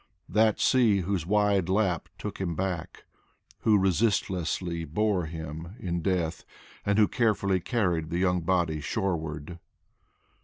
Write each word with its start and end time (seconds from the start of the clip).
That 0.27 0.59
sea 0.59 1.01
whose 1.01 1.27
wide 1.27 1.69
lap 1.69 2.09
took 2.17 2.41
him 2.41 2.55
back, 2.55 3.03
who 3.59 3.77
resistlessly 3.77 4.83
bore 4.83 5.25
him 5.27 5.75
In 5.77 6.01
death, 6.01 6.43
and 6.83 6.97
who 6.97 7.07
carefully 7.07 7.59
carried 7.59 8.09
the 8.09 8.17
young 8.17 8.41
body 8.41 8.81
shore 8.81 9.15
ward. 9.15 9.59